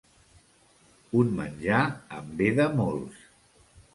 [1.19, 1.83] Un menjar
[2.21, 3.23] en veda molts.